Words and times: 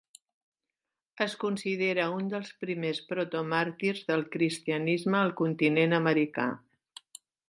Es 1.25 1.33
considera 1.43 2.05
un 2.13 2.31
dels 2.31 2.49
primers 2.63 3.01
protomàrtirs 3.11 4.01
del 4.07 4.25
cristianisme 4.37 5.21
al 5.21 5.35
continent 5.43 5.95
americà. 6.03 6.47